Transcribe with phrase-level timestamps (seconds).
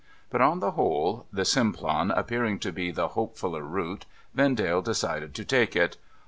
[0.31, 5.45] But, on the whole, the Simplon appearing to be the hopefuUer route, Vendale decided to
[5.45, 5.97] take it.